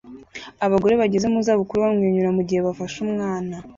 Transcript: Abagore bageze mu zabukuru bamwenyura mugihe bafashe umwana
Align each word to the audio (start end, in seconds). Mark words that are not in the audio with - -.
Abagore 0.65 0.93
bageze 1.01 1.27
mu 1.33 1.39
zabukuru 1.47 1.79
bamwenyura 1.85 2.29
mugihe 2.37 2.59
bafashe 2.67 2.97
umwana 3.05 3.55